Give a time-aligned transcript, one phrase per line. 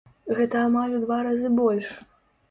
[0.37, 1.91] Гэта амаль у два разы больш!